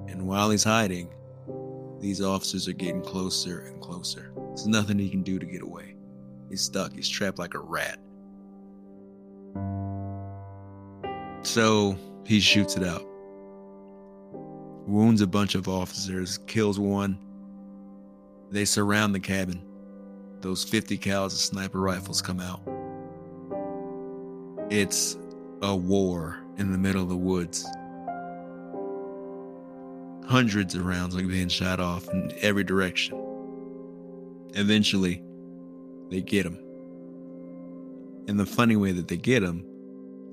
And 0.08 0.28
while 0.28 0.50
he's 0.50 0.62
hiding, 0.62 1.08
these 2.02 2.20
officers 2.20 2.66
are 2.66 2.72
getting 2.72 3.00
closer 3.00 3.60
and 3.60 3.80
closer. 3.80 4.32
There's 4.48 4.66
nothing 4.66 4.98
he 4.98 5.08
can 5.08 5.22
do 5.22 5.38
to 5.38 5.46
get 5.46 5.62
away. 5.62 5.94
He's 6.50 6.60
stuck. 6.60 6.92
He's 6.92 7.08
trapped 7.08 7.38
like 7.38 7.54
a 7.54 7.60
rat. 7.60 8.00
So 11.42 11.96
he 12.26 12.40
shoots 12.40 12.76
it 12.76 12.82
out. 12.82 13.06
Wounds 14.88 15.20
a 15.20 15.28
bunch 15.28 15.54
of 15.54 15.68
officers, 15.68 16.38
kills 16.48 16.80
one. 16.80 17.16
They 18.50 18.64
surround 18.64 19.14
the 19.14 19.20
cabin. 19.20 19.62
Those 20.40 20.64
50 20.64 20.98
cals 20.98 21.26
of 21.26 21.38
sniper 21.38 21.80
rifles 21.80 22.20
come 22.20 22.40
out. 22.40 22.62
It's 24.70 25.16
a 25.62 25.74
war 25.74 26.40
in 26.58 26.72
the 26.72 26.78
middle 26.78 27.04
of 27.04 27.08
the 27.08 27.16
woods 27.16 27.64
hundreds 30.26 30.74
of 30.74 30.86
rounds 30.86 31.14
like 31.14 31.28
being 31.28 31.48
shot 31.48 31.80
off 31.80 32.08
in 32.08 32.32
every 32.40 32.64
direction. 32.64 33.18
Eventually, 34.54 35.22
they 36.10 36.20
get 36.20 36.46
him. 36.46 36.58
And 38.28 38.38
the 38.38 38.46
funny 38.46 38.76
way 38.76 38.92
that 38.92 39.08
they 39.08 39.16
get 39.16 39.42
him, 39.42 39.66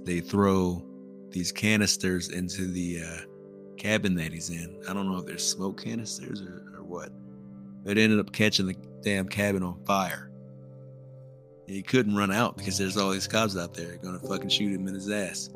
they 0.03 0.19
throw 0.19 0.83
these 1.31 1.51
canisters 1.51 2.29
into 2.29 2.67
the 2.67 3.01
uh, 3.03 3.21
cabin 3.77 4.15
that 4.15 4.31
he's 4.31 4.49
in. 4.49 4.81
I 4.87 4.93
don't 4.93 5.11
know 5.11 5.17
if 5.19 5.25
they're 5.25 5.37
smoke 5.37 5.83
canisters 5.83 6.41
or, 6.41 6.63
or 6.75 6.83
what, 6.83 7.11
but 7.83 7.97
it 7.97 8.01
ended 8.01 8.19
up 8.19 8.31
catching 8.31 8.67
the 8.67 8.75
damn 9.01 9.27
cabin 9.27 9.63
on 9.63 9.83
fire. 9.85 10.29
And 11.67 11.75
he 11.75 11.81
couldn't 11.81 12.15
run 12.15 12.31
out 12.31 12.57
because 12.57 12.77
there's 12.77 12.97
all 12.97 13.11
these 13.11 13.27
cops 13.27 13.57
out 13.57 13.73
there 13.73 13.97
gonna 13.97 14.19
fucking 14.19 14.49
shoot 14.49 14.73
him 14.73 14.87
in 14.87 14.93
his 14.93 15.09
ass. 15.09 15.49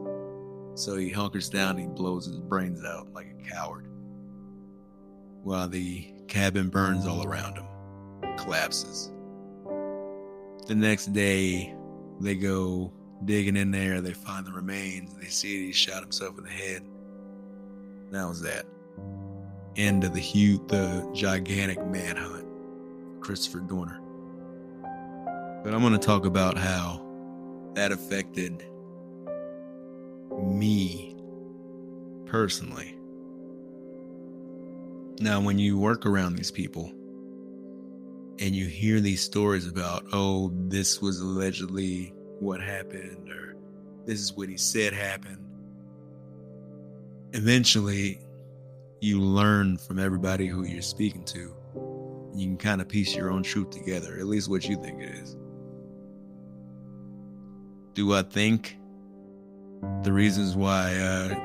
So 0.76 0.96
he 0.96 1.10
hunkers 1.10 1.50
down 1.50 1.72
and 1.72 1.80
he 1.80 1.88
blows 1.88 2.26
his 2.26 2.40
brains 2.40 2.84
out 2.84 3.14
like 3.14 3.28
a 3.28 3.50
coward 3.50 3.88
while 5.44 5.68
the 5.68 6.08
cabin 6.28 6.70
burns 6.70 7.06
all 7.06 7.26
around 7.26 7.58
him, 7.58 7.66
collapses. 8.38 9.12
The 10.68 10.76
next 10.76 11.08
day, 11.14 11.76
they 12.20 12.36
go 12.36 12.92
digging 13.26 13.58
in 13.58 13.72
there, 13.72 14.02
they 14.02 14.14
find 14.14 14.46
the 14.46 14.52
remains, 14.52 15.14
they 15.16 15.28
see 15.28 15.68
he 15.68 15.72
shot 15.74 16.02
himself 16.02 16.38
in 16.38 16.46
the 16.46 16.50
head. 16.50 16.84
That 18.12 18.28
was 18.28 18.42
that. 18.42 18.66
End 19.76 20.04
of 20.04 20.14
the 20.14 20.20
huge, 20.20 20.62
the 20.68 21.10
gigantic 21.14 21.86
manhunt, 21.88 22.48
Christopher 23.20 23.60
Dorner. 23.60 24.00
But 25.64 25.74
I'm 25.74 25.82
going 25.82 25.94
to 25.94 26.00
talk 26.00 26.26
about 26.26 26.58
how 26.58 27.02
that 27.74 27.92
affected 27.92 28.64
me 30.42 31.16
personally 32.26 32.98
now, 35.20 35.40
when 35.40 35.60
you 35.60 35.78
work 35.78 36.06
around 36.06 36.36
these 36.36 36.52
people 36.52 36.92
and 38.40 38.56
you 38.56 38.66
hear 38.66 39.00
these 39.00 39.22
stories 39.22 39.68
about, 39.68 40.06
oh, 40.12 40.52
this 40.68 41.02
was 41.02 41.20
allegedly 41.20 42.14
what 42.40 42.62
happened, 42.62 43.30
or 43.30 43.56
this 44.06 44.20
is 44.20 44.34
what 44.34 44.50
he 44.50 44.58
said 44.58 44.92
happened, 44.92 45.38
eventually 47.34 48.20
you 49.02 49.22
learn 49.22 49.78
from 49.78 50.00
everybody 50.00 50.48
who 50.48 50.66
you're 50.66 50.82
speaking 50.82 51.24
to. 51.26 51.56
You 52.36 52.48
can 52.48 52.58
kind 52.58 52.82
of 52.82 52.90
piece 52.90 53.16
your 53.16 53.30
own 53.32 53.44
truth 53.44 53.70
together, 53.70 54.18
at 54.18 54.26
least 54.26 54.50
what 54.50 54.66
you 54.66 54.82
think 54.82 55.02
it 55.02 55.12
is. 55.12 55.38
Do 57.94 58.14
I 58.14 58.24
think 58.24 58.78
the 60.02 60.12
reasons 60.12 60.56
why 60.56 60.96
uh, 60.96 61.40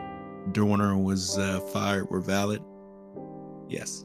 Dorner 0.53 0.97
was 0.97 1.37
uh, 1.37 1.61
fired 1.73 2.09
were 2.11 2.21
valid? 2.21 2.63
Yes. 3.69 4.05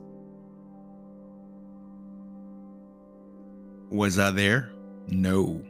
Was 3.90 4.20
I 4.20 4.32
there? 4.32 4.72
No. 5.08 5.62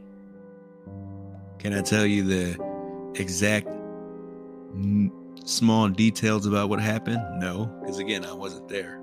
Can 1.58 1.72
I 1.72 1.82
tell 1.82 2.04
you 2.06 2.22
the 2.24 3.12
exact 3.14 3.68
m- 3.68 5.12
small 5.44 5.88
details 5.88 6.46
about 6.46 6.68
what 6.68 6.80
happened? 6.80 7.22
No, 7.40 7.66
because 7.80 7.98
again, 7.98 8.24
I 8.24 8.32
wasn't 8.32 8.68
there. 8.68 9.00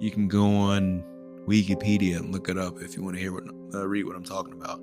You 0.00 0.10
can 0.10 0.28
go 0.28 0.44
on 0.46 1.04
Wikipedia 1.46 2.16
and 2.16 2.32
look 2.32 2.48
it 2.48 2.58
up 2.58 2.80
if 2.80 2.96
you 2.96 3.02
want 3.02 3.16
to 3.16 3.20
hear 3.20 3.32
what 3.32 3.44
uh, 3.74 3.86
read 3.86 4.06
what 4.06 4.16
I'm 4.16 4.24
talking 4.24 4.54
about. 4.54 4.80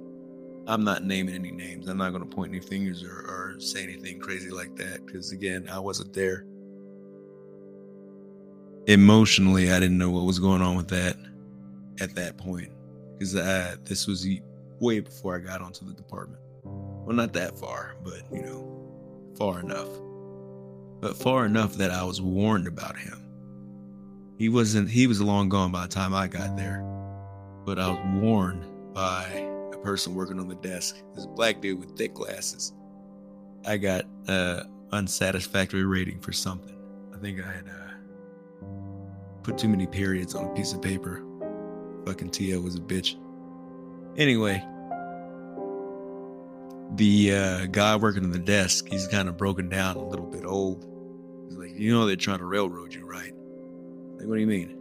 I'm 0.67 0.83
not 0.83 1.03
naming 1.03 1.35
any 1.35 1.51
names. 1.51 1.87
I'm 1.87 1.97
not 1.97 2.11
going 2.11 2.23
to 2.23 2.29
point 2.29 2.51
any 2.51 2.61
fingers 2.61 3.03
or, 3.03 3.09
or 3.09 3.55
say 3.59 3.83
anything 3.83 4.19
crazy 4.19 4.51
like 4.51 4.75
that 4.75 5.05
because 5.05 5.31
again, 5.31 5.67
I 5.69 5.79
wasn't 5.79 6.13
there. 6.13 6.45
Emotionally, 8.87 9.71
I 9.71 9.79
didn't 9.79 9.97
know 9.97 10.09
what 10.09 10.25
was 10.25 10.39
going 10.39 10.61
on 10.61 10.75
with 10.75 10.87
that 10.89 11.15
at 11.99 12.15
that 12.15 12.37
point 12.37 12.71
because 13.13 13.33
this 13.83 14.07
was 14.07 14.27
way 14.79 14.99
before 14.99 15.35
I 15.35 15.39
got 15.39 15.61
onto 15.61 15.85
the 15.85 15.93
department. 15.93 16.41
Well, 16.63 17.15
not 17.15 17.33
that 17.33 17.57
far, 17.57 17.95
but 18.03 18.21
you 18.31 18.41
know, 18.41 19.33
far 19.37 19.59
enough. 19.59 19.87
But 20.99 21.15
far 21.15 21.45
enough 21.45 21.73
that 21.75 21.91
I 21.91 22.03
was 22.03 22.21
warned 22.21 22.67
about 22.67 22.97
him. 22.97 23.17
He 24.37 24.49
wasn't, 24.49 24.89
he 24.89 25.07
was 25.07 25.21
long 25.21 25.49
gone 25.49 25.71
by 25.71 25.83
the 25.83 25.87
time 25.87 26.13
I 26.13 26.27
got 26.27 26.57
there. 26.57 26.81
But 27.65 27.77
I 27.77 27.89
was 27.89 27.99
warned 28.21 28.65
by 28.93 29.25
a 29.73 29.77
person 29.77 30.15
working 30.15 30.39
on 30.39 30.47
the 30.47 30.55
desk, 30.55 30.95
this 31.15 31.27
black 31.27 31.61
dude 31.61 31.79
with 31.79 31.95
thick 31.95 32.15
glasses. 32.15 32.73
I 33.65 33.77
got 33.77 34.05
a 34.27 34.65
unsatisfactory 34.91 35.85
rating 35.85 36.19
for 36.19 36.31
something. 36.31 36.75
I 37.13 37.17
think 37.17 37.39
I 37.39 37.51
had 37.51 37.67
uh, 37.67 37.80
put 39.43 39.57
too 39.57 39.69
many 39.69 39.87
periods 39.87 40.35
on 40.35 40.45
a 40.45 40.53
piece 40.53 40.73
of 40.73 40.81
paper 40.81 41.23
Fucking 42.05 42.31
Tia 42.31 42.59
was 42.59 42.75
a 42.75 42.79
bitch. 42.79 43.15
Anyway, 44.17 44.63
the 46.95 47.33
uh, 47.33 47.65
guy 47.67 47.95
working 47.95 48.23
on 48.23 48.31
the 48.31 48.39
desk, 48.39 48.87
he's 48.89 49.07
kind 49.07 49.29
of 49.29 49.37
broken 49.37 49.69
down, 49.69 49.95
a 49.95 50.03
little 50.03 50.25
bit 50.25 50.45
old. 50.45 50.87
He's 51.47 51.57
like, 51.57 51.71
you 51.77 51.93
know, 51.93 52.05
they're 52.05 52.15
trying 52.15 52.39
to 52.39 52.45
railroad 52.45 52.93
you, 52.93 53.05
right? 53.05 53.33
Like, 54.17 54.27
what 54.27 54.35
do 54.35 54.41
you 54.41 54.47
mean? 54.47 54.77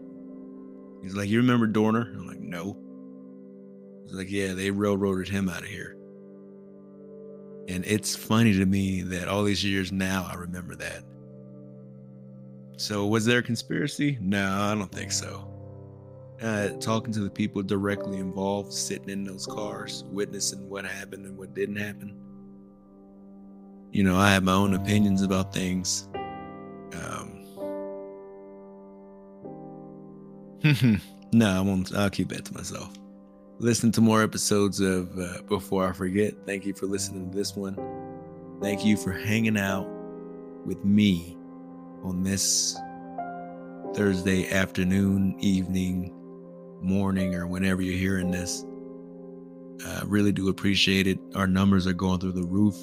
He's 1.03 1.15
like, 1.15 1.29
you 1.29 1.39
remember 1.39 1.67
Dorner? 1.67 2.13
I'm 2.15 2.27
like, 2.27 2.41
no. 2.41 2.77
He's 4.05 4.15
like, 4.15 4.31
yeah, 4.31 4.55
they 4.55 4.71
railroaded 4.71 5.29
him 5.29 5.49
out 5.49 5.63
of 5.63 5.69
here. 5.69 5.97
And 7.69 7.85
it's 7.85 8.17
funny 8.17 8.55
to 8.55 8.67
me 8.67 9.03
that 9.03 9.29
all 9.29 9.45
these 9.45 9.65
years 9.65 9.93
now, 9.93 10.29
I 10.29 10.35
remember 10.35 10.75
that. 10.77 11.05
So, 12.77 13.07
was 13.07 13.25
there 13.27 13.39
a 13.39 13.43
conspiracy? 13.43 14.19
No, 14.21 14.51
I 14.51 14.75
don't 14.75 14.91
think 14.91 15.13
so 15.13 15.51
uh, 16.43 16.69
talking 16.81 17.13
to 17.13 17.21
the 17.21 17.31
people 17.31 17.63
directly 17.63 18.19
involved, 18.19 18.73
sitting 18.73 19.11
in 19.11 19.25
those 19.25 19.47
cars, 19.47 20.05
witnessing 20.09 20.69
what 20.69 20.85
happened 20.85 21.27
and 21.27 21.37
what 21.37 21.55
didn't 21.55 21.77
happen. 21.77 22.17
You 23.93 24.05
know, 24.05 24.17
I 24.17 24.31
have 24.31 24.43
my 24.43 24.53
own 24.53 24.75
opinions 24.75 25.23
about 25.23 25.53
things. 25.53 26.09
Um, 26.95 27.45
no, 31.33 31.51
I 31.51 31.61
won't. 31.61 31.95
I'll 31.95 32.11
keep 32.11 32.29
that 32.31 32.45
to 32.47 32.55
myself. 32.55 32.93
Listen 33.59 33.93
to 33.93 34.01
more 34.01 34.23
episodes 34.23 34.81
of 34.81 35.19
uh, 35.19 35.43
Before 35.43 35.87
I 35.87 35.93
Forget. 35.93 36.35
Thank 36.47 36.65
you 36.65 36.73
for 36.73 36.87
listening 36.87 37.31
to 37.31 37.37
this 37.37 37.55
one. 37.55 37.77
Thank 38.63 38.85
you 38.85 38.97
for 38.97 39.13
hanging 39.13 39.59
out 39.59 39.87
with 40.65 40.83
me 40.85 41.37
on 42.03 42.23
this 42.23 42.77
Thursday 43.95 44.51
afternoon, 44.51 45.37
evening, 45.41 46.15
morning 46.81 47.35
or 47.35 47.47
whenever 47.47 47.83
you're 47.83 47.99
hearing 47.99 48.31
this. 48.31 48.65
I 49.87 50.03
really 50.05 50.33
do 50.33 50.49
appreciate 50.49 51.07
it. 51.07 51.19
Our 51.35 51.47
numbers 51.47 51.87
are 51.87 51.93
going 51.93 52.21
through 52.21 52.33
the 52.33 52.47
roof. 52.47 52.77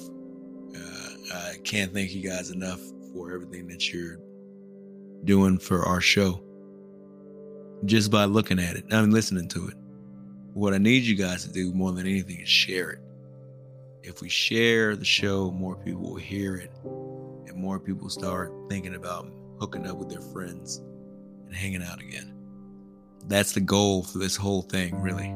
Uh, 0.74 1.10
I 1.34 1.56
can't 1.64 1.92
thank 1.92 2.14
you 2.14 2.28
guys 2.28 2.50
enough 2.50 2.80
for 3.12 3.32
everything 3.32 3.68
that 3.68 3.92
you're 3.92 4.18
doing 5.24 5.58
for 5.58 5.84
our 5.84 6.00
show. 6.00 6.42
Just 7.84 8.10
by 8.10 8.24
looking 8.24 8.58
at 8.58 8.76
it, 8.76 8.84
I 8.90 9.00
mean, 9.00 9.10
listening 9.10 9.48
to 9.48 9.68
it. 9.68 9.74
What 10.54 10.74
I 10.74 10.78
need 10.78 11.04
you 11.04 11.14
guys 11.14 11.44
to 11.44 11.52
do 11.52 11.72
more 11.72 11.92
than 11.92 12.06
anything 12.06 12.40
is 12.40 12.48
share 12.48 12.90
it. 12.90 13.00
If 14.02 14.20
we 14.20 14.28
share 14.28 14.96
the 14.96 15.04
show, 15.04 15.50
more 15.52 15.76
people 15.76 16.02
will 16.02 16.16
hear 16.16 16.56
it, 16.56 16.72
more 17.58 17.78
people 17.78 18.08
start 18.08 18.52
thinking 18.68 18.94
about 18.94 19.30
hooking 19.60 19.86
up 19.86 19.96
with 19.96 20.08
their 20.08 20.20
friends 20.20 20.82
and 21.46 21.54
hanging 21.54 21.82
out 21.82 22.00
again 22.00 22.38
that's 23.28 23.52
the 23.52 23.60
goal 23.60 24.02
for 24.02 24.18
this 24.18 24.36
whole 24.36 24.62
thing, 24.62 25.00
really. 25.00 25.34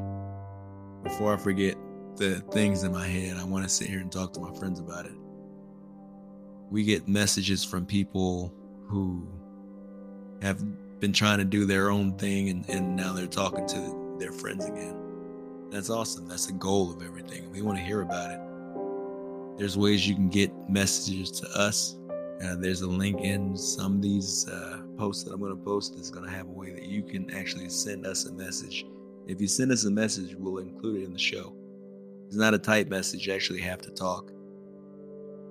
Before 1.03 1.33
I 1.33 1.37
forget 1.37 1.75
the 2.15 2.39
things 2.51 2.83
in 2.83 2.91
my 2.91 3.07
head, 3.07 3.37
I 3.37 3.43
want 3.43 3.63
to 3.63 3.69
sit 3.69 3.87
here 3.87 3.99
and 3.99 4.11
talk 4.11 4.33
to 4.33 4.39
my 4.39 4.53
friends 4.55 4.79
about 4.79 5.05
it. 5.05 5.13
We 6.71 6.83
get 6.83 7.07
messages 7.07 7.63
from 7.63 7.85
people 7.85 8.53
who 8.87 9.27
have 10.41 10.59
been 10.99 11.13
trying 11.13 11.37
to 11.37 11.45
do 11.45 11.65
their 11.65 11.91
own 11.91 12.17
thing 12.17 12.49
and, 12.49 12.67
and 12.69 12.95
now 12.95 13.13
they're 13.13 13.27
talking 13.27 13.67
to 13.67 14.15
their 14.19 14.31
friends 14.31 14.65
again. 14.65 14.95
That's 15.69 15.89
awesome. 15.89 16.27
That's 16.27 16.47
the 16.47 16.53
goal 16.53 16.91
of 16.91 17.03
everything. 17.03 17.51
We 17.51 17.61
want 17.61 17.77
to 17.77 17.83
hear 17.83 18.01
about 18.01 18.31
it. 18.31 18.39
There's 19.57 19.77
ways 19.77 20.07
you 20.07 20.15
can 20.15 20.29
get 20.29 20.51
messages 20.69 21.29
to 21.41 21.47
us 21.49 21.95
uh, 22.43 22.55
there's 22.57 22.81
a 22.81 22.87
link 22.87 23.21
in 23.21 23.55
some 23.55 23.95
of 23.95 24.01
these 24.01 24.47
uh, 24.49 24.81
posts 24.97 25.23
that 25.23 25.33
I'm 25.33 25.39
going 25.39 25.55
to 25.55 25.63
post 25.63 25.95
that's 25.95 26.09
going 26.09 26.25
to 26.25 26.31
have 26.31 26.47
a 26.47 26.51
way 26.51 26.71
that 26.71 26.85
you 26.85 27.03
can 27.03 27.29
actually 27.31 27.69
send 27.69 28.05
us 28.05 28.25
a 28.25 28.33
message. 28.33 28.85
If 29.27 29.39
you 29.39 29.47
send 29.47 29.71
us 29.71 29.85
a 29.85 29.91
message, 29.91 30.35
we'll 30.35 30.57
include 30.57 31.01
it 31.01 31.05
in 31.05 31.13
the 31.13 31.19
show. 31.19 31.55
It's 32.27 32.35
not 32.35 32.53
a 32.53 32.59
type 32.59 32.89
message, 32.89 33.27
you 33.27 33.33
actually 33.33 33.61
have 33.61 33.81
to 33.81 33.91
talk. 33.91 34.31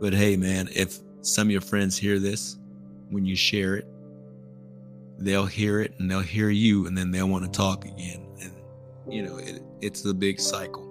But 0.01 0.13
hey, 0.13 0.37
man, 0.37 0.69
if 0.75 0.99
some 1.23 1.47
of 1.47 1.53
your 1.53 1.61
friends 1.61 1.97
hear 1.97 2.19
this, 2.19 2.59
when 3.11 3.25
you 3.25 3.37
share 3.37 3.77
it, 3.77 3.87
they'll 5.19 5.47
hear 5.47 5.81
it 5.81 5.95
and 5.99 6.11
they'll 6.11 6.21
hear 6.21 6.51
you 6.51 6.87
and 6.87 6.99
then 6.99 7.11
they'll 7.11 7.29
want 7.29 7.45
to 7.45 7.51
talk 7.51 7.85
again. 7.85 8.27
And, 8.41 8.53
you 9.09 9.23
know, 9.23 9.37
it, 9.37 9.63
it's 9.81 10.03
the 10.03 10.13
big 10.13 10.41
cycle. 10.41 10.89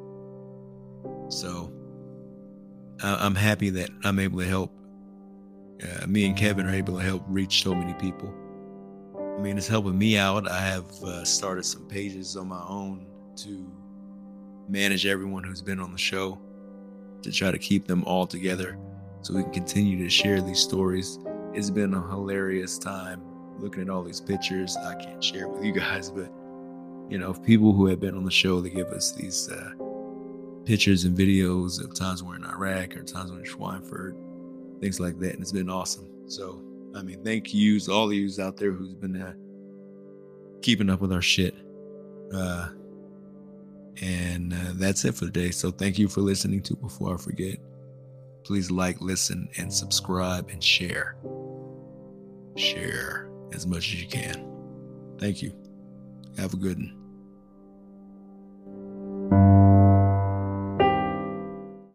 So 1.29 1.71
I'm 3.03 3.35
happy 3.35 3.69
that 3.71 3.89
I'm 4.03 4.19
able 4.19 4.39
to 4.39 4.45
help 4.45 4.71
uh, 5.83 6.07
me 6.07 6.25
and 6.25 6.35
Kevin 6.37 6.67
are 6.67 6.73
able 6.73 6.97
to 6.97 7.03
help 7.03 7.23
reach 7.27 7.63
so 7.63 7.73
many 7.73 7.93
people. 7.93 8.33
I 9.17 9.41
mean, 9.41 9.57
it's 9.57 9.67
helping 9.67 9.97
me 9.97 10.17
out. 10.17 10.49
I 10.49 10.59
have 10.59 10.91
uh, 11.03 11.23
started 11.25 11.63
some 11.63 11.85
pages 11.87 12.35
on 12.37 12.47
my 12.47 12.61
own 12.67 13.05
to 13.37 13.71
manage 14.69 15.05
everyone 15.05 15.43
who's 15.43 15.61
been 15.61 15.79
on 15.79 15.91
the 15.91 15.97
show 15.97 16.39
to 17.23 17.31
try 17.31 17.51
to 17.51 17.57
keep 17.57 17.87
them 17.87 18.03
all 18.03 18.27
together 18.27 18.77
so 19.21 19.33
we 19.33 19.43
can 19.43 19.51
continue 19.51 19.97
to 20.03 20.09
share 20.09 20.41
these 20.41 20.59
stories. 20.59 21.19
It's 21.53 21.69
been 21.69 21.93
a 21.93 22.01
hilarious 22.09 22.77
time 22.77 23.21
looking 23.59 23.83
at 23.83 23.89
all 23.89 24.03
these 24.03 24.21
pictures. 24.21 24.77
I 24.77 24.95
can't 24.95 25.23
share 25.23 25.47
with 25.47 25.63
you 25.63 25.71
guys, 25.71 26.09
but 26.11 26.31
you 27.09 27.17
know, 27.17 27.33
people 27.33 27.73
who 27.73 27.87
have 27.87 27.99
been 27.99 28.15
on 28.15 28.23
the 28.23 28.31
show, 28.31 28.61
they 28.61 28.69
give 28.69 28.87
us 28.87 29.11
these 29.11 29.49
uh, 29.49 29.71
pictures 30.65 31.03
and 31.03 31.17
videos 31.17 31.83
of 31.83 31.93
times 31.93 32.23
we're 32.23 32.35
in 32.35 32.45
Iraq 32.45 32.95
or 32.95 33.03
times 33.03 33.31
we're 33.31 33.39
in 33.39 33.45
Schweinfurt 33.45 34.15
things 34.81 34.99
like 34.99 35.17
that. 35.19 35.33
And 35.33 35.41
it's 35.41 35.51
been 35.51 35.69
awesome. 35.69 36.09
So, 36.27 36.61
I 36.95 37.01
mean, 37.01 37.23
thank 37.23 37.53
yous, 37.53 37.87
all 37.87 38.07
of 38.07 38.13
yous 38.13 38.39
out 38.39 38.57
there 38.57 38.71
who's 38.71 38.93
been 38.93 39.21
uh, 39.21 39.33
keeping 40.61 40.89
up 40.89 40.99
with 40.99 41.13
our 41.13 41.21
shit. 41.21 41.55
Uh, 42.33 42.69
and 44.01 44.53
uh, 44.53 44.71
that's 44.73 45.05
it 45.05 45.15
for 45.15 45.25
the 45.25 45.31
day. 45.31 45.51
So, 45.51 45.71
thank 45.71 45.99
you 45.99 46.07
for 46.07 46.21
listening 46.21 46.61
to 46.63 46.75
Before 46.75 47.13
I 47.13 47.17
Forget. 47.17 47.57
Please 48.43 48.71
like, 48.71 48.99
listen, 48.99 49.47
and 49.57 49.71
subscribe 49.71 50.49
and 50.49 50.63
share. 50.63 51.15
Share 52.57 53.29
as 53.53 53.67
much 53.67 53.93
as 53.93 54.01
you 54.01 54.07
can. 54.07 54.47
Thank 55.19 55.41
you. 55.41 55.53
Have 56.37 56.53
a 56.53 56.57
good 56.57 56.77
one. 56.77 57.00